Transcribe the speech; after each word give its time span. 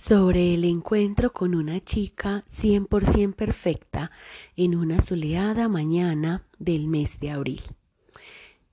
sobre 0.00 0.54
el 0.54 0.64
encuentro 0.64 1.30
con 1.30 1.54
una 1.54 1.78
chica 1.84 2.42
100% 2.48 3.34
perfecta 3.34 4.10
en 4.56 4.74
una 4.74 4.98
soleada 4.98 5.68
mañana 5.68 6.46
del 6.58 6.88
mes 6.88 7.20
de 7.20 7.30
abril. 7.30 7.60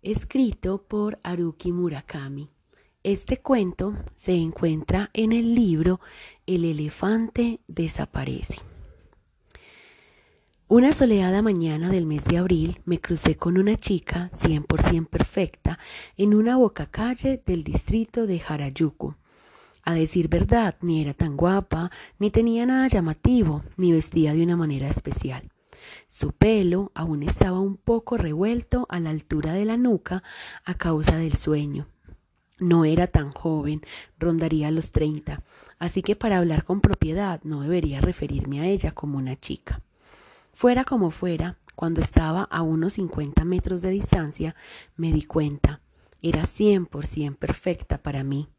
Escrito 0.01 0.83
por 0.83 1.19
Haruki 1.23 1.73
Murakami. 1.73 2.49
Este 3.03 3.41
cuento 3.41 3.93
se 4.15 4.35
encuentra 4.35 5.09
en 5.13 5.33
el 5.33 5.53
libro 5.53 5.99
El 6.45 6.63
elefante 6.63 7.59
desaparece. 7.67 8.59
Una 10.69 10.93
soleada 10.93 11.41
mañana 11.41 11.89
del 11.89 12.05
mes 12.05 12.23
de 12.23 12.37
abril 12.37 12.79
me 12.85 13.01
crucé 13.01 13.35
con 13.35 13.57
una 13.57 13.75
chica 13.75 14.29
100% 14.31 15.07
perfecta 15.07 15.77
en 16.15 16.33
una 16.33 16.55
boca 16.55 16.85
calle 16.85 17.43
del 17.45 17.65
distrito 17.65 18.27
de 18.27 18.41
Harajuku 18.47 19.15
a 19.87 19.93
decir 19.93 20.27
verdad, 20.27 20.75
ni 20.81 21.01
era 21.01 21.13
tan 21.13 21.37
guapa, 21.37 21.91
ni 22.19 22.29
tenía 22.29 22.65
nada 22.65 22.89
llamativo, 22.89 23.63
ni 23.77 23.93
vestía 23.93 24.33
de 24.33 24.43
una 24.43 24.57
manera 24.57 24.89
especial. 24.89 25.49
Su 26.09 26.33
pelo 26.33 26.91
aún 26.93 27.23
estaba 27.23 27.61
un 27.61 27.77
poco 27.77 28.17
revuelto 28.17 28.85
a 28.89 28.99
la 28.99 29.11
altura 29.11 29.53
de 29.53 29.63
la 29.63 29.77
nuca 29.77 30.23
a 30.65 30.73
causa 30.73 31.15
del 31.15 31.37
sueño. 31.37 31.87
No 32.59 32.83
era 32.83 33.07
tan 33.07 33.31
joven, 33.31 33.81
rondaría 34.19 34.71
los 34.71 34.91
treinta, 34.91 35.41
así 35.79 36.01
que 36.01 36.17
para 36.17 36.39
hablar 36.39 36.65
con 36.65 36.81
propiedad 36.81 37.39
no 37.45 37.61
debería 37.61 38.01
referirme 38.01 38.59
a 38.59 38.67
ella 38.67 38.91
como 38.91 39.17
una 39.17 39.39
chica. 39.39 39.81
Fuera 40.51 40.83
como 40.83 41.11
fuera, 41.11 41.59
cuando 41.75 42.01
estaba 42.01 42.43
a 42.43 42.61
unos 42.61 42.93
cincuenta 42.93 43.45
metros 43.45 43.81
de 43.81 43.91
distancia, 43.91 44.53
me 44.97 45.13
di 45.13 45.21
cuenta, 45.21 45.79
era 46.21 46.45
cien 46.45 46.87
por 46.87 47.05
cien 47.05 47.35
perfecta 47.35 47.99
para 47.99 48.25
mí. 48.25 48.49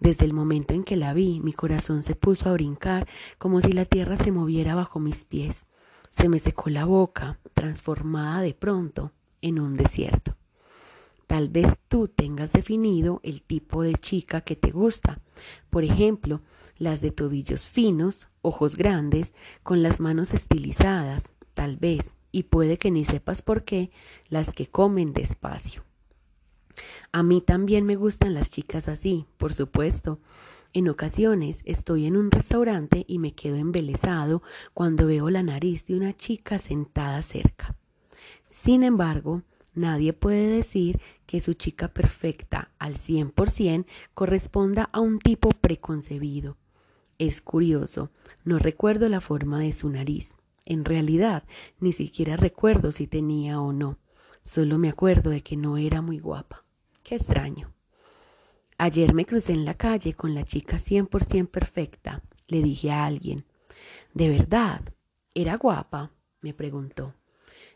Desde 0.00 0.24
el 0.24 0.32
momento 0.32 0.74
en 0.74 0.84
que 0.84 0.96
la 0.96 1.12
vi, 1.12 1.40
mi 1.40 1.52
corazón 1.52 2.02
se 2.02 2.14
puso 2.14 2.48
a 2.48 2.52
brincar 2.52 3.08
como 3.38 3.60
si 3.60 3.72
la 3.72 3.84
tierra 3.84 4.16
se 4.16 4.30
moviera 4.30 4.74
bajo 4.74 5.00
mis 5.00 5.24
pies. 5.24 5.66
Se 6.10 6.28
me 6.28 6.38
secó 6.38 6.70
la 6.70 6.84
boca, 6.84 7.38
transformada 7.54 8.40
de 8.40 8.54
pronto 8.54 9.12
en 9.42 9.58
un 9.58 9.74
desierto. 9.74 10.36
Tal 11.26 11.48
vez 11.48 11.78
tú 11.88 12.08
tengas 12.08 12.52
definido 12.52 13.20
el 13.22 13.42
tipo 13.42 13.82
de 13.82 13.94
chica 13.94 14.40
que 14.40 14.56
te 14.56 14.70
gusta. 14.70 15.20
Por 15.68 15.84
ejemplo, 15.84 16.40
las 16.78 17.00
de 17.00 17.10
tobillos 17.10 17.68
finos, 17.68 18.28
ojos 18.40 18.76
grandes, 18.76 19.34
con 19.62 19.82
las 19.82 20.00
manos 20.00 20.32
estilizadas, 20.32 21.32
tal 21.54 21.76
vez, 21.76 22.14
y 22.32 22.44
puede 22.44 22.78
que 22.78 22.90
ni 22.90 23.04
sepas 23.04 23.42
por 23.42 23.64
qué, 23.64 23.90
las 24.28 24.52
que 24.52 24.68
comen 24.68 25.12
despacio. 25.12 25.87
A 27.10 27.22
mí 27.22 27.40
también 27.40 27.86
me 27.86 27.96
gustan 27.96 28.34
las 28.34 28.50
chicas 28.50 28.86
así, 28.86 29.26
por 29.38 29.54
supuesto. 29.54 30.20
En 30.74 30.88
ocasiones 30.88 31.62
estoy 31.64 32.06
en 32.06 32.16
un 32.16 32.30
restaurante 32.30 33.04
y 33.08 33.18
me 33.18 33.32
quedo 33.32 33.56
embelesado 33.56 34.42
cuando 34.74 35.06
veo 35.06 35.30
la 35.30 35.42
nariz 35.42 35.86
de 35.86 35.96
una 35.96 36.14
chica 36.14 36.58
sentada 36.58 37.22
cerca. 37.22 37.74
Sin 38.50 38.82
embargo, 38.82 39.42
nadie 39.74 40.12
puede 40.12 40.48
decir 40.48 41.00
que 41.24 41.40
su 41.40 41.54
chica 41.54 41.88
perfecta 41.88 42.70
al 42.78 42.96
cien 42.96 43.30
por 43.30 43.50
cien 43.50 43.86
corresponda 44.12 44.90
a 44.92 45.00
un 45.00 45.18
tipo 45.18 45.50
preconcebido. 45.50 46.58
Es 47.18 47.40
curioso, 47.40 48.10
no 48.44 48.58
recuerdo 48.58 49.08
la 49.08 49.22
forma 49.22 49.60
de 49.60 49.72
su 49.72 49.88
nariz. 49.88 50.36
En 50.66 50.84
realidad, 50.84 51.44
ni 51.80 51.92
siquiera 51.92 52.36
recuerdo 52.36 52.92
si 52.92 53.06
tenía 53.06 53.60
o 53.60 53.72
no. 53.72 53.96
Solo 54.42 54.76
me 54.76 54.90
acuerdo 54.90 55.30
de 55.30 55.40
que 55.40 55.56
no 55.56 55.78
era 55.78 56.02
muy 56.02 56.18
guapa. 56.18 56.67
Qué 57.08 57.14
extraño. 57.14 57.72
Ayer 58.76 59.14
me 59.14 59.24
crucé 59.24 59.54
en 59.54 59.64
la 59.64 59.72
calle 59.78 60.12
con 60.12 60.34
la 60.34 60.42
chica 60.42 60.76
100% 60.76 61.48
perfecta. 61.48 62.22
Le 62.48 62.60
dije 62.60 62.90
a 62.90 63.06
alguien, 63.06 63.46
¿de 64.12 64.28
verdad? 64.28 64.82
¿Era 65.34 65.56
guapa? 65.56 66.12
me 66.42 66.52
preguntó. 66.52 67.14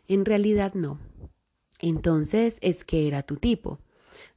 En 0.07 0.23
realidad 0.23 0.75
no. 0.75 0.99
Entonces 1.79 2.59
es 2.61 2.83
que 2.83 3.07
era 3.07 3.23
tu 3.23 3.37
tipo. 3.37 3.79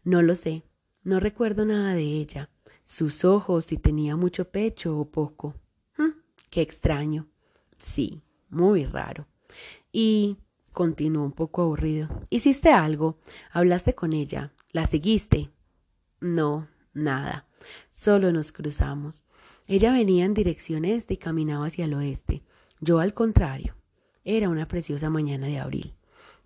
No 0.02 0.22
lo 0.22 0.34
sé. 0.34 0.62
No 1.02 1.20
recuerdo 1.20 1.66
nada 1.66 1.92
de 1.92 2.04
ella. 2.04 2.48
Sus 2.82 3.26
ojos, 3.26 3.66
si 3.66 3.76
tenía 3.76 4.16
mucho 4.16 4.48
pecho 4.48 4.98
o 4.98 5.10
poco. 5.10 5.56
¿Mm? 5.98 6.12
Qué 6.48 6.62
extraño. 6.62 7.28
Sí, 7.76 8.22
muy 8.48 8.86
raro. 8.86 9.26
Y 9.92 10.38
continuó 10.72 11.22
un 11.22 11.32
poco 11.32 11.60
aburrido. 11.60 12.08
¿Hiciste 12.30 12.70
algo? 12.70 13.18
¿Hablaste 13.52 13.94
con 13.94 14.14
ella? 14.14 14.54
¿La 14.76 14.84
seguiste? 14.84 15.48
No, 16.20 16.68
nada. 16.92 17.46
Solo 17.92 18.30
nos 18.30 18.52
cruzamos. 18.52 19.24
Ella 19.66 19.90
venía 19.90 20.26
en 20.26 20.34
dirección 20.34 20.84
este 20.84 21.14
y 21.14 21.16
caminaba 21.16 21.64
hacia 21.64 21.86
el 21.86 21.94
oeste. 21.94 22.42
Yo 22.80 22.98
al 22.98 23.14
contrario. 23.14 23.74
Era 24.22 24.50
una 24.50 24.68
preciosa 24.68 25.08
mañana 25.08 25.46
de 25.46 25.60
abril. 25.60 25.94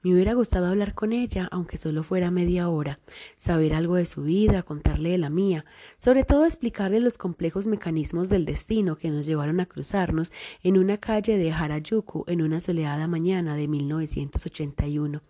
Me 0.02 0.14
hubiera 0.14 0.34
gustado 0.34 0.66
hablar 0.66 0.94
con 0.94 1.12
ella, 1.12 1.48
aunque 1.50 1.76
solo 1.76 2.04
fuera 2.04 2.30
media 2.30 2.68
hora, 2.68 3.00
saber 3.36 3.74
algo 3.74 3.96
de 3.96 4.06
su 4.06 4.22
vida, 4.22 4.62
contarle 4.62 5.10
de 5.10 5.18
la 5.18 5.28
mía, 5.28 5.64
sobre 5.98 6.22
todo 6.22 6.44
explicarle 6.44 7.00
los 7.00 7.18
complejos 7.18 7.66
mecanismos 7.66 8.28
del 8.28 8.44
destino 8.44 8.96
que 8.96 9.10
nos 9.10 9.26
llevaron 9.26 9.58
a 9.58 9.66
cruzarnos 9.66 10.30
en 10.62 10.78
una 10.78 10.98
calle 10.98 11.36
de 11.36 11.50
Harajuku 11.50 12.24
en 12.28 12.42
una 12.42 12.60
soleada 12.60 13.08
mañana 13.08 13.56
de 13.56 13.66
1981. 13.66 15.20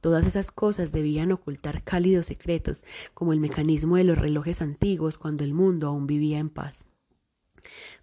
Todas 0.00 0.26
esas 0.26 0.52
cosas 0.52 0.92
debían 0.92 1.32
ocultar 1.32 1.82
cálidos 1.82 2.26
secretos, 2.26 2.84
como 3.14 3.32
el 3.32 3.40
mecanismo 3.40 3.96
de 3.96 4.04
los 4.04 4.18
relojes 4.18 4.62
antiguos 4.62 5.18
cuando 5.18 5.44
el 5.44 5.54
mundo 5.54 5.88
aún 5.88 6.06
vivía 6.06 6.38
en 6.38 6.50
paz. 6.50 6.86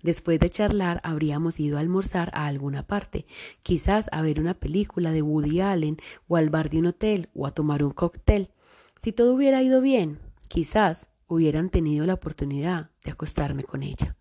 Después 0.04 0.40
de 0.40 0.50
charlar, 0.50 1.02
habríamos 1.04 1.60
ido 1.60 1.78
a 1.78 1.80
almorzar 1.80 2.30
a 2.34 2.48
alguna 2.48 2.84
parte, 2.84 3.26
quizás 3.64 4.10
a 4.12 4.22
ver 4.22 4.40
una 4.40 4.54
película 4.54 5.12
de 5.12 5.22
Woody 5.22 5.62
Allen, 5.62 5.98
o 6.28 6.36
al 6.36 6.50
bar 6.50 6.70
de 6.70 6.80
un 6.80 6.88
hotel, 6.88 7.30
o 7.34 7.48
a 7.48 7.52
tomar 7.52 7.84
un 7.84 7.92
cóctel. 7.92 8.52
Si 9.02 9.12
todo 9.12 9.34
hubiera 9.34 9.62
ido 9.64 9.82
bien, 9.82 10.20
quizás 10.48 11.10
hubieran 11.28 11.70
tenido 11.70 12.06
la 12.06 12.14
oportunidad 12.14 12.92
de 13.04 13.12
acostarme 13.12 13.64
con 13.64 13.84
ella. 13.84 14.16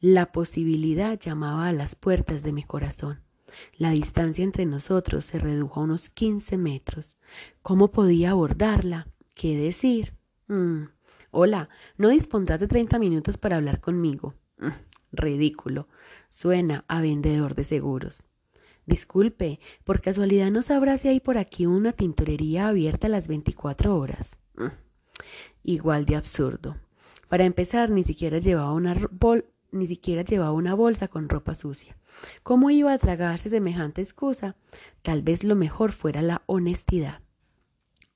La 0.00 0.30
posibilidad 0.32 1.18
llamaba 1.18 1.68
a 1.68 1.72
las 1.72 1.94
puertas 1.94 2.42
de 2.42 2.52
mi 2.52 2.62
corazón. 2.62 3.20
La 3.76 3.90
distancia 3.90 4.44
entre 4.44 4.66
nosotros 4.66 5.24
se 5.24 5.38
redujo 5.38 5.80
a 5.80 5.84
unos 5.84 6.10
quince 6.10 6.56
metros. 6.56 7.16
¿Cómo 7.62 7.90
podía 7.90 8.30
abordarla? 8.30 9.08
¿Qué 9.34 9.56
decir? 9.56 10.14
Mm. 10.48 10.84
Hola, 11.30 11.68
¿no 11.96 12.08
dispondrás 12.08 12.60
de 12.60 12.68
treinta 12.68 12.98
minutos 12.98 13.38
para 13.38 13.56
hablar 13.56 13.80
conmigo? 13.80 14.34
Mm, 14.58 14.68
ridículo. 15.12 15.88
Suena 16.28 16.84
a 16.88 17.00
vendedor 17.00 17.54
de 17.54 17.64
seguros. 17.64 18.22
Disculpe, 18.86 19.60
por 19.84 20.00
casualidad 20.00 20.50
no 20.50 20.62
sabrá 20.62 20.96
si 20.96 21.08
hay 21.08 21.20
por 21.20 21.36
aquí 21.36 21.66
una 21.66 21.92
tintorería 21.92 22.68
abierta 22.68 23.06
a 23.06 23.10
las 23.10 23.28
veinticuatro 23.28 23.96
horas. 23.96 24.38
Mm. 24.56 24.68
Igual 25.64 26.06
de 26.06 26.16
absurdo. 26.16 26.76
Para 27.28 27.44
empezar, 27.44 27.90
ni 27.90 28.04
siquiera 28.04 28.38
llevaba 28.38 28.72
una 28.72 28.96
bol 29.10 29.44
ni 29.70 29.86
siquiera 29.86 30.22
llevaba 30.22 30.52
una 30.52 30.74
bolsa 30.74 31.08
con 31.08 31.28
ropa 31.28 31.54
sucia. 31.54 31.96
¿Cómo 32.42 32.70
iba 32.70 32.92
a 32.92 32.98
tragarse 32.98 33.48
semejante 33.48 34.02
excusa? 34.02 34.56
Tal 35.02 35.22
vez 35.22 35.44
lo 35.44 35.54
mejor 35.56 35.92
fuera 35.92 36.22
la 36.22 36.42
honestidad. 36.46 37.20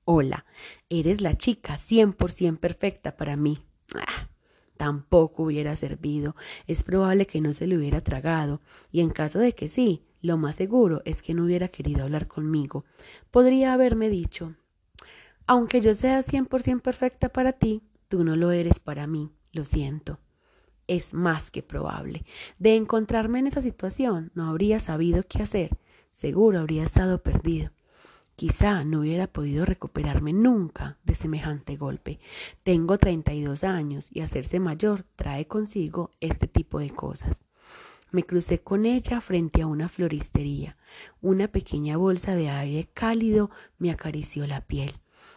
Hola, 0.05 0.45
eres 0.89 1.21
la 1.21 1.37
chica 1.37 1.77
cien 1.77 2.13
por 2.13 2.31
cien 2.31 2.57
perfecta 2.57 3.15
para 3.15 3.35
mí. 3.35 3.59
Ah, 3.95 4.29
tampoco 4.75 5.43
hubiera 5.43 5.75
servido. 5.75 6.35
Es 6.67 6.83
probable 6.83 7.27
que 7.27 7.41
no 7.41 7.53
se 7.53 7.67
lo 7.67 7.77
hubiera 7.77 8.01
tragado, 8.01 8.61
y 8.91 9.01
en 9.01 9.09
caso 9.09 9.39
de 9.39 9.53
que 9.53 9.67
sí, 9.67 10.03
lo 10.21 10.37
más 10.37 10.55
seguro 10.55 11.01
es 11.05 11.21
que 11.21 11.33
no 11.33 11.45
hubiera 11.45 11.69
querido 11.69 12.03
hablar 12.03 12.27
conmigo. 12.27 12.85
Podría 13.31 13.73
haberme 13.73 14.09
dicho 14.09 14.55
aunque 15.45 15.81
yo 15.81 15.93
sea 15.93 16.21
cien 16.23 16.45
por 16.45 16.61
cien 16.61 16.79
perfecta 16.79 17.29
para 17.29 17.53
ti, 17.53 17.81
tú 18.07 18.23
no 18.23 18.35
lo 18.35 18.51
eres 18.51 18.79
para 18.79 19.07
mí. 19.07 19.31
Lo 19.51 19.65
siento 19.65 20.19
es 20.93 21.13
más 21.13 21.51
que 21.51 21.61
probable. 21.61 22.25
De 22.57 22.75
encontrarme 22.75 23.39
en 23.39 23.47
esa 23.47 23.61
situación, 23.61 24.31
no 24.33 24.47
habría 24.49 24.79
sabido 24.79 25.23
qué 25.23 25.43
hacer. 25.43 25.77
Seguro 26.11 26.59
habría 26.59 26.83
estado 26.83 27.21
perdido. 27.21 27.71
Quizá 28.35 28.83
no 28.83 29.01
hubiera 29.01 29.27
podido 29.27 29.63
recuperarme 29.65 30.33
nunca 30.33 30.97
de 31.03 31.13
semejante 31.13 31.75
golpe. 31.75 32.19
Tengo 32.63 32.97
treinta 32.97 33.33
y 33.33 33.43
dos 33.43 33.63
años 33.63 34.09
y 34.11 34.21
hacerse 34.21 34.59
mayor 34.59 35.05
trae 35.15 35.45
consigo 35.45 36.11
este 36.19 36.47
tipo 36.47 36.79
de 36.79 36.89
cosas. 36.89 37.43
Me 38.11 38.23
crucé 38.23 38.59
con 38.59 38.85
ella 38.85 39.21
frente 39.21 39.61
a 39.61 39.67
una 39.67 39.89
floristería. 39.89 40.77
Una 41.21 41.47
pequeña 41.47 41.97
bolsa 41.97 42.35
de 42.35 42.49
aire 42.49 42.89
cálido 42.93 43.51
me 43.77 43.91
acarició 43.91 44.47
la 44.47 44.61
piel. 44.61 44.93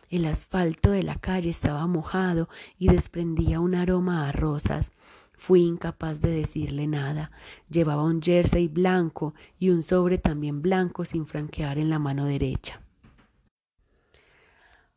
El 0.09 0.25
asfalto 0.25 0.91
de 0.91 1.02
la 1.02 1.17
calle 1.17 1.50
estaba 1.50 1.87
mojado 1.87 2.49
y 2.79 2.88
desprendía 2.88 3.61
un 3.61 3.75
aroma 3.75 4.29
a 4.29 4.32
rosas. 4.32 4.93
Fui 5.37 5.62
incapaz 5.62 6.21
de 6.21 6.31
decirle 6.31 6.87
nada. 6.87 7.31
Llevaba 7.71 8.03
un 8.03 8.21
jersey 8.21 8.69
blanco 8.69 9.35
y 9.59 9.71
un 9.71 9.83
sobre 9.83 10.19
también 10.19 10.62
blanco 10.62 11.05
sin 11.05 11.27
franquear 11.27 11.79
en 11.79 11.91
la 11.91 11.99
mano 11.99 12.25
derecha. 12.25 12.81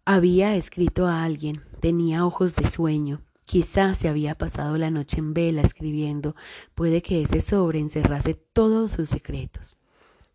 Había 0.05 0.55
escrito 0.55 1.05
a 1.05 1.23
alguien, 1.23 1.61
tenía 1.81 2.25
ojos 2.25 2.55
de 2.55 2.67
sueño. 2.67 3.21
Quizá 3.45 3.93
se 3.93 4.07
había 4.07 4.35
pasado 4.35 4.77
la 4.77 4.89
noche 4.89 5.19
en 5.19 5.33
vela 5.33 5.61
escribiendo, 5.61 6.35
puede 6.73 7.01
que 7.01 7.21
ese 7.21 7.41
sobre 7.41 7.79
encerrase 7.79 8.33
todos 8.33 8.93
sus 8.93 9.09
secretos. 9.09 9.75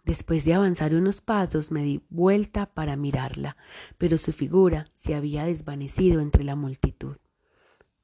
Después 0.04 0.44
de 0.44 0.54
avanzar 0.54 0.94
unos 0.94 1.22
pasos 1.22 1.70
me 1.70 1.82
di 1.82 2.02
vuelta 2.10 2.66
para 2.66 2.94
mirarla, 2.94 3.56
pero 3.98 4.18
su 4.18 4.32
figura 4.32 4.84
se 4.94 5.14
había 5.14 5.44
desvanecido 5.44 6.20
entre 6.20 6.44
la 6.44 6.56
multitud. 6.56 7.16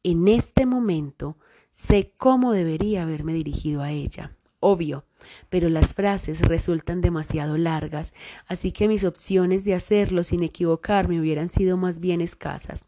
En 0.02 0.26
este 0.28 0.64
momento 0.64 1.36
sé 1.80 2.12
cómo 2.18 2.52
debería 2.52 3.02
haberme 3.02 3.32
dirigido 3.32 3.80
a 3.80 3.90
ella, 3.90 4.32
obvio, 4.60 5.04
pero 5.48 5.70
las 5.70 5.94
frases 5.94 6.42
resultan 6.42 7.00
demasiado 7.00 7.56
largas, 7.56 8.12
así 8.46 8.70
que 8.70 8.86
mis 8.86 9.04
opciones 9.04 9.64
de 9.64 9.74
hacerlo 9.74 10.22
sin 10.22 10.42
equivocarme 10.42 11.18
hubieran 11.18 11.48
sido 11.48 11.78
más 11.78 11.98
bien 11.98 12.20
escasas. 12.20 12.84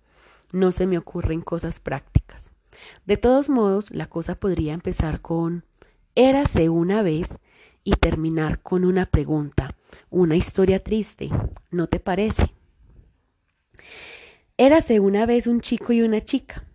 No 0.52 0.72
se 0.72 0.86
me 0.86 0.98
ocurren 0.98 1.40
cosas 1.40 1.80
prácticas. 1.80 2.52
De 3.06 3.16
todos 3.16 3.48
modos, 3.48 3.90
la 3.90 4.06
cosa 4.06 4.34
podría 4.34 4.74
empezar 4.74 5.22
con 5.22 5.64
Érase 6.14 6.68
una 6.68 7.00
vez 7.00 7.38
y 7.84 7.92
terminar 7.92 8.60
con 8.60 8.84
una 8.84 9.06
pregunta, 9.06 9.74
una 10.10 10.36
historia 10.36 10.84
triste, 10.84 11.30
¿no 11.70 11.86
te 11.86 11.98
parece? 11.98 12.52
Érase 14.58 15.00
una 15.00 15.24
vez 15.24 15.46
un 15.46 15.62
chico 15.62 15.94
y 15.94 16.02
una 16.02 16.22
chica. 16.22 16.66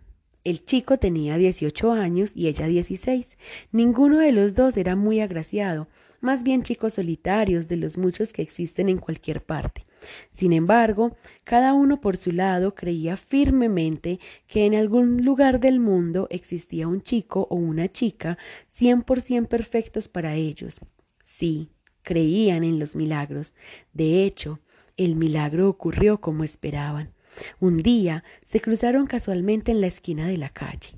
El 0.48 0.64
chico 0.64 0.96
tenía 0.96 1.36
18 1.36 1.92
años 1.92 2.32
y 2.34 2.48
ella 2.48 2.66
16. 2.66 3.36
Ninguno 3.70 4.16
de 4.16 4.32
los 4.32 4.54
dos 4.54 4.78
era 4.78 4.96
muy 4.96 5.20
agraciado, 5.20 5.88
más 6.22 6.42
bien 6.42 6.62
chicos 6.62 6.94
solitarios 6.94 7.68
de 7.68 7.76
los 7.76 7.98
muchos 7.98 8.32
que 8.32 8.40
existen 8.40 8.88
en 8.88 8.96
cualquier 8.96 9.44
parte. 9.44 9.84
Sin 10.32 10.54
embargo, 10.54 11.14
cada 11.44 11.74
uno 11.74 12.00
por 12.00 12.16
su 12.16 12.32
lado 12.32 12.74
creía 12.74 13.18
firmemente 13.18 14.20
que 14.46 14.64
en 14.64 14.74
algún 14.74 15.22
lugar 15.22 15.60
del 15.60 15.80
mundo 15.80 16.28
existía 16.30 16.88
un 16.88 17.02
chico 17.02 17.46
o 17.50 17.56
una 17.56 17.92
chica 17.92 18.38
cien 18.70 19.02
por 19.02 19.20
cien 19.20 19.44
perfectos 19.44 20.08
para 20.08 20.34
ellos, 20.34 20.80
Sí, 21.22 21.72
creían 22.00 22.64
en 22.64 22.78
los 22.78 22.96
milagros. 22.96 23.52
De 23.92 24.24
hecho, 24.24 24.60
el 24.96 25.14
milagro 25.14 25.68
ocurrió 25.68 26.22
como 26.22 26.42
esperaban. 26.42 27.12
Un 27.60 27.78
día 27.78 28.24
se 28.44 28.60
cruzaron 28.60 29.06
casualmente 29.06 29.72
en 29.72 29.80
la 29.80 29.86
esquina 29.86 30.26
de 30.26 30.38
la 30.38 30.48
calle. 30.48 30.96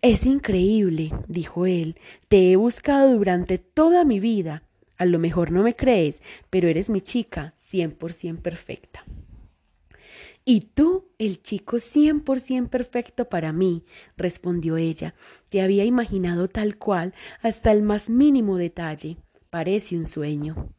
Es 0.00 0.26
increíble, 0.26 1.12
dijo 1.26 1.66
él. 1.66 1.96
Te 2.28 2.52
he 2.52 2.56
buscado 2.56 3.14
durante 3.14 3.58
toda 3.58 4.04
mi 4.04 4.20
vida. 4.20 4.62
A 4.96 5.04
lo 5.04 5.18
mejor 5.18 5.50
no 5.50 5.62
me 5.62 5.74
crees, 5.74 6.22
pero 6.50 6.68
eres 6.68 6.88
mi 6.88 7.00
chica 7.00 7.54
cien 7.56 7.92
por 7.92 8.12
cien 8.12 8.36
perfecta. 8.36 9.04
Y 10.44 10.60
tú, 10.72 11.10
el 11.18 11.42
chico 11.42 11.78
cien 11.78 12.20
por 12.20 12.40
cien 12.40 12.68
perfecto 12.68 13.28
para 13.28 13.52
mí, 13.52 13.84
respondió 14.16 14.76
ella. 14.76 15.14
Te 15.50 15.60
había 15.60 15.84
imaginado 15.84 16.48
tal 16.48 16.78
cual 16.78 17.12
hasta 17.42 17.70
el 17.70 17.82
más 17.82 18.08
mínimo 18.08 18.56
detalle. 18.56 19.18
Parece 19.50 19.96
un 19.96 20.06
sueño. 20.06 20.72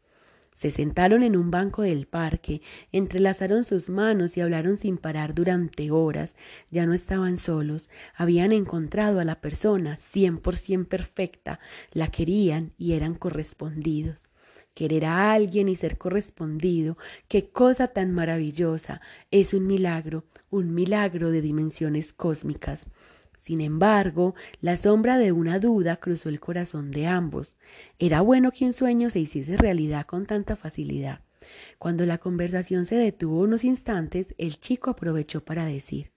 Se 0.60 0.72
sentaron 0.72 1.24
en 1.24 1.38
un 1.38 1.52
banco 1.52 1.84
del 1.84 2.06
parque, 2.06 2.62
entrelazaron 2.92 3.64
sus 3.64 3.88
manos 3.88 4.36
y 4.36 4.42
hablaron 4.42 4.76
sin 4.76 4.98
parar 4.98 5.34
durante 5.34 5.90
horas. 5.90 6.36
Ya 6.70 6.86
no 6.86 6.94
estaban 6.94 7.38
solos, 7.38 7.90
habían 8.14 8.52
encontrado 8.52 9.22
a 9.22 9.24
la 9.24 9.40
persona 9.40 9.96
cien 9.96 10.38
por 10.38 10.58
cien 10.58 10.84
perfecta, 10.84 11.62
la 11.94 12.12
querían 12.12 12.74
y 12.78 12.92
eran 12.92 13.16
correspondidos. 13.16 14.28
Querer 14.74 15.06
a 15.06 15.32
alguien 15.32 15.70
y 15.70 15.78
ser 15.78 15.98
correspondido, 15.98 16.98
qué 17.30 17.52
cosa 17.52 17.88
tan 17.88 18.12
maravillosa, 18.12 19.00
es 19.32 19.54
un 19.54 19.66
milagro, 19.66 20.26
un 20.50 20.74
milagro 20.74 21.32
de 21.32 21.42
dimensiones 21.42 22.12
cósmicas. 22.12 22.86
Sin 23.50 23.62
embargo, 23.62 24.36
la 24.62 24.78
sombra 24.78 25.18
de 25.18 25.32
una 25.32 25.58
duda 25.58 25.96
cruzó 25.96 26.30
el 26.30 26.40
corazón 26.40 26.92
de 26.92 27.08
ambos. 27.08 27.58
Era 27.98 28.22
bueno 28.22 28.52
que 28.52 28.64
un 28.64 28.74
sueño 28.74 29.10
se 29.10 29.22
hiciese 29.22 29.58
realidad 29.58 30.06
con 30.06 30.28
tanta 30.28 30.56
facilidad. 30.56 31.22
Cuando 31.80 32.06
la 32.06 32.20
conversación 32.20 32.86
se 32.86 32.94
detuvo 32.94 33.40
unos 33.42 33.64
instantes, 33.64 34.36
el 34.38 34.60
chico 34.60 34.92
aprovechó 34.92 35.44
para 35.44 35.66
decir 35.66 36.12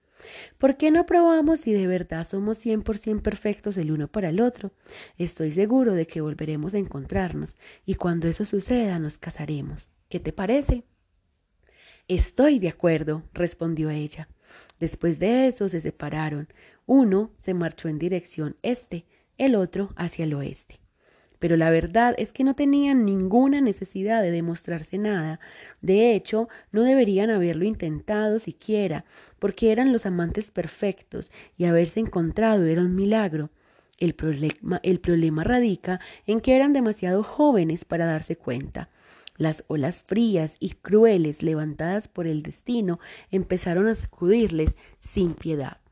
¿Por 0.59 0.77
qué 0.77 0.91
no 0.91 1.07
probamos 1.07 1.61
si 1.61 1.73
de 1.73 1.87
verdad 1.87 2.27
somos 2.29 2.59
cien 2.59 2.83
por 2.83 2.99
cien 2.99 3.19
perfectos 3.19 3.77
el 3.77 3.91
uno 3.91 4.07
para 4.07 4.29
el 4.29 4.39
otro? 4.39 4.71
Estoy 5.17 5.51
seguro 5.53 5.95
de 5.95 6.05
que 6.05 6.21
volveremos 6.21 6.75
a 6.75 6.77
encontrarnos, 6.77 7.55
y 7.83 7.95
cuando 7.95 8.27
eso 8.27 8.45
suceda 8.45 8.99
nos 8.99 9.17
casaremos. 9.17 9.89
¿Qué 10.07 10.19
te 10.19 10.33
parece? 10.33 10.83
Estoy 12.07 12.59
de 12.59 12.69
acuerdo, 12.69 13.23
respondió 13.33 13.89
ella. 13.89 14.27
Después 14.79 15.19
de 15.19 15.47
eso 15.47 15.69
se 15.69 15.81
separaron. 15.81 16.47
Uno 16.85 17.31
se 17.37 17.53
marchó 17.53 17.87
en 17.87 17.99
dirección 17.99 18.57
este, 18.61 19.05
el 19.37 19.55
otro 19.55 19.89
hacia 19.95 20.25
el 20.25 20.33
oeste. 20.33 20.79
Pero 21.39 21.57
la 21.57 21.69
verdad 21.69 22.15
es 22.17 22.31
que 22.31 22.45
no 22.45 22.55
tenían 22.55 23.03
ninguna 23.03 23.59
necesidad 23.59 24.21
de 24.21 24.31
demostrarse 24.31 24.97
nada. 24.97 25.41
De 25.81 26.15
hecho, 26.15 26.47
no 26.71 26.83
deberían 26.83 27.29
haberlo 27.29 27.65
intentado 27.65 28.39
siquiera, 28.39 29.03
porque 29.39 29.73
eran 29.73 29.91
los 29.91 30.05
amantes 30.05 30.51
perfectos 30.51 31.31
y 31.57 31.65
haberse 31.65 31.99
encontrado 31.99 32.65
era 32.65 32.81
un 32.81 32.95
milagro. 32.95 33.49
El 33.97 34.13
problema, 34.15 34.79
el 34.83 34.99
problema 35.01 35.43
radica 35.43 35.99
en 36.25 36.39
que 36.39 36.55
eran 36.55 36.71
demasiado 36.71 37.23
jóvenes 37.23 37.83
para 37.83 38.05
darse 38.05 38.37
cuenta. 38.37 38.89
Las 39.35 39.65
olas 39.67 40.01
frías 40.01 40.55
y 40.59 40.69
crueles 40.71 41.43
levantadas 41.43 42.07
por 42.07 42.27
el 42.27 42.41
destino 42.41 42.99
empezaron 43.31 43.87
a 43.87 43.95
sacudirles 43.95 44.77
sin 44.99 45.33
piedad. 45.33 45.82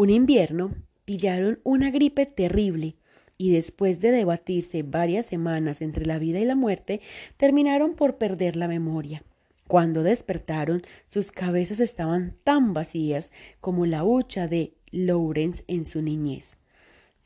Un 0.00 0.08
invierno 0.08 0.72
pillaron 1.04 1.60
una 1.62 1.90
gripe 1.90 2.24
terrible 2.24 2.96
y 3.36 3.52
después 3.52 4.00
de 4.00 4.10
debatirse 4.10 4.82
varias 4.82 5.26
semanas 5.26 5.82
entre 5.82 6.06
la 6.06 6.18
vida 6.18 6.40
y 6.40 6.46
la 6.46 6.54
muerte, 6.54 7.02
terminaron 7.36 7.92
por 7.92 8.16
perder 8.16 8.56
la 8.56 8.66
memoria. 8.66 9.22
Cuando 9.68 10.02
despertaron, 10.02 10.80
sus 11.06 11.32
cabezas 11.32 11.80
estaban 11.80 12.34
tan 12.44 12.72
vacías 12.72 13.30
como 13.60 13.84
la 13.84 14.02
hucha 14.02 14.48
de 14.48 14.72
Lawrence 14.90 15.64
en 15.66 15.84
su 15.84 16.00
niñez. 16.00 16.56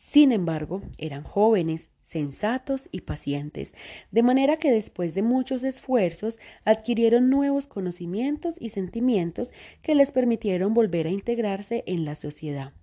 Sin 0.04 0.32
embargo, 0.32 0.82
eran 0.98 1.24
jóvenes, 1.24 1.88
sensatos 2.02 2.90
y 2.92 3.00
pacientes, 3.00 3.74
de 4.12 4.22
manera 4.22 4.58
que 4.58 4.70
después 4.70 5.14
de 5.14 5.22
muchos 5.22 5.64
esfuerzos 5.64 6.38
adquirieron 6.64 7.30
nuevos 7.30 7.66
conocimientos 7.66 8.56
y 8.60 8.68
sentimientos 8.68 9.50
que 9.80 9.94
les 9.94 10.12
permitieron 10.12 10.74
volver 10.74 11.06
a 11.06 11.10
integrarse 11.10 11.84
en 11.86 12.04
la 12.04 12.16
sociedad. 12.16 12.74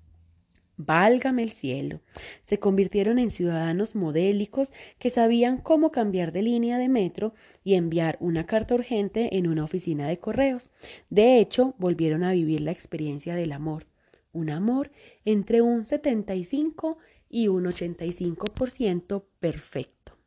Válgame 0.78 1.44
el 1.44 1.52
cielo. 1.52 2.02
Se 2.42 2.60
convirtieron 2.60 3.20
en 3.20 3.30
ciudadanos 3.30 3.96
modélicos 3.96 4.74
que 4.98 5.12
sabían 5.12 5.58
cómo 5.58 5.92
cambiar 5.92 6.32
de 6.32 6.42
línea 6.42 6.80
de 6.80 6.90
metro 6.90 7.36
y 7.64 7.76
enviar 7.76 8.18
una 8.20 8.48
carta 8.48 8.74
urgente 8.74 9.38
en 9.38 9.48
una 9.48 9.64
oficina 9.64 10.08
de 10.08 10.18
correos. 10.18 10.72
De 11.12 11.38
hecho, 11.38 11.76
volvieron 11.78 12.24
a 12.24 12.32
vivir 12.32 12.62
la 12.62 12.72
experiencia 12.72 13.36
del 13.36 13.52
amor. 13.52 13.86
Un 14.34 14.50
amor 14.50 14.92
entre 15.26 15.62
un 15.62 15.84
75 15.84 16.98
y 17.32 17.48
un 17.48 17.66
85% 17.66 19.24
perfecto. 19.40 20.18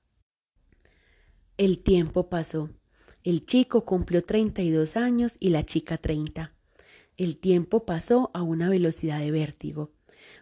El 1.57 1.79
tiempo 1.79 2.29
pasó. 2.29 2.71
El 3.23 3.47
chico 3.47 3.85
cumplió 3.85 4.23
32 4.23 4.97
años 4.97 5.37
y 5.39 5.51
la 5.51 5.65
chica 5.65 5.99
30. 5.99 6.53
El 7.17 7.39
tiempo 7.39 7.87
pasó 7.87 8.31
a 8.35 8.43
una 8.43 8.69
velocidad 8.69 9.21
de 9.21 9.31
vértigo. 9.31 9.93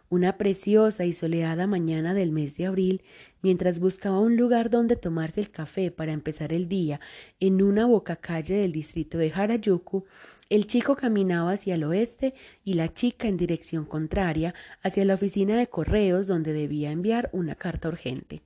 Una 0.09 0.39
preciosa 0.39 1.05
y 1.05 1.13
soleada 1.13 1.67
mañana 1.67 2.15
del 2.15 2.33
mes 2.33 2.57
de 2.57 2.67
abril, 2.67 3.03
mientras 3.43 3.81
buscaba 3.81 4.21
un 4.21 4.37
lugar 4.37 4.71
donde 4.71 4.97
tomarse 4.97 5.41
el 5.41 5.51
café 5.51 5.91
para 5.91 6.13
empezar 6.13 6.53
el 6.53 6.69
día 6.69 7.01
en 7.41 7.61
una 7.61 7.87
bocacalle 7.87 8.55
del 8.55 8.73
distrito 8.73 9.19
de 9.19 9.33
Harajuku, 9.33 10.05
el 10.49 10.67
chico 10.67 10.97
caminaba 10.97 11.53
hacia 11.53 11.75
el 11.75 11.85
oeste 11.85 12.35
y 12.65 12.75
la 12.75 12.93
chica 12.93 13.27
en 13.27 13.37
dirección 13.37 13.85
contraria 13.85 14.55
hacia 14.83 15.05
la 15.05 15.15
oficina 15.15 15.57
de 15.57 15.67
correos 15.67 16.27
donde 16.27 16.53
debía 16.53 16.91
enviar 16.93 17.31
una 17.33 17.55
carta 17.55 17.89
urgente. 17.89 18.43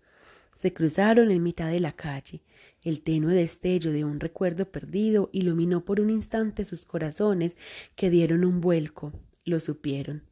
Se 0.56 0.72
cruzaron 0.72 1.30
en 1.30 1.42
mitad 1.42 1.70
de 1.70 1.80
la 1.80 1.92
calle. 1.92 2.42
El 2.82 3.02
tenue 3.02 3.34
destello 3.34 3.90
de 3.90 4.04
un 4.04 4.20
recuerdo 4.20 4.70
perdido 4.70 5.28
iluminó 5.32 5.84
por 5.84 6.00
un 6.00 6.10
instante 6.10 6.64
sus 6.64 6.86
corazones 6.86 7.56
que 7.94 8.08
dieron 8.08 8.44
un 8.44 8.60
vuelco. 8.60 9.12
Lo 9.44 9.60
supieron. 9.60 10.22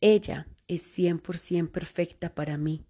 Ella 0.00 0.46
es 0.68 0.82
cien 0.82 1.18
por 1.18 1.38
cien 1.38 1.68
perfecta 1.68 2.34
para 2.34 2.58
mí. 2.58 2.84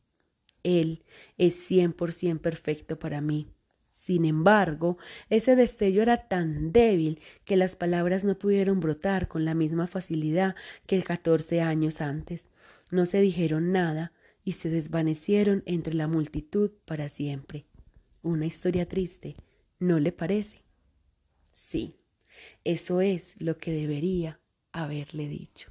Él 0.65 1.05
es 1.39 1.55
cien 1.55 1.93
por 1.93 2.13
cien 2.13 2.41
perfecto 2.41 2.99
para 2.99 3.21
mí. 3.21 3.47
Sin 3.93 4.25
embargo, 4.25 4.99
ese 5.31 5.57
destello 5.57 6.03
era 6.03 6.29
tan 6.29 6.73
débil 6.73 7.21
que 7.45 7.57
las 7.57 7.77
palabras 7.77 8.25
no 8.25 8.37
pudieron 8.37 8.81
brotar 8.81 9.29
con 9.29 9.45
la 9.45 9.55
misma 9.55 9.87
facilidad 9.87 10.57
que 10.87 11.03
catorce 11.03 11.63
años 11.63 12.01
antes. 12.01 12.49
No 12.91 13.07
se 13.07 13.21
dijeron 13.21 13.73
nada 13.73 14.13
y 14.45 14.53
se 14.53 14.69
desvanecieron 14.69 15.63
entre 15.65 15.95
la 15.95 16.07
multitud 16.07 16.71
para 16.85 17.09
siempre. 17.09 17.67
Una 18.23 18.47
historia 18.47 18.87
triste, 18.87 19.35
¿no 19.79 19.99
le 19.99 20.13
parece? 20.13 20.65
Sí, 21.51 21.97
eso 22.65 23.01
es 23.01 23.37
lo 23.39 23.57
que 23.59 23.73
debería 23.73 24.41
haberle 24.73 25.29
dicho. 25.29 25.71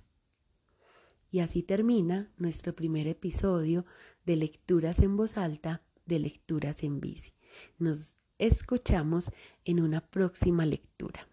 Y 1.30 1.40
así 1.40 1.64
termina 1.64 2.32
nuestro 2.38 2.76
primer 2.76 3.08
episodio 3.08 3.86
de 4.26 4.36
lecturas 4.36 5.00
en 5.00 5.18
voz 5.18 5.38
alta, 5.38 5.82
de 6.06 6.20
lecturas 6.20 6.84
en 6.84 7.00
bici. 7.00 7.34
Nos 7.78 8.16
escuchamos 8.38 9.32
en 9.66 9.80
una 9.80 10.02
próxima 10.02 10.66
lectura. 10.66 11.28